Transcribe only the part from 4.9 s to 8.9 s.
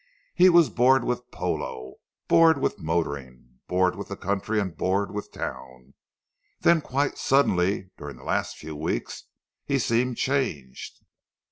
with town. Then quite suddenly during the last few